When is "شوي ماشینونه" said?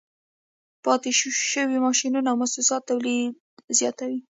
1.51-2.27